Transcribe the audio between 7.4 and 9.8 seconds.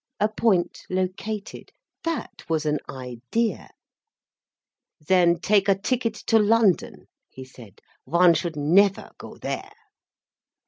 said. "One should never go there."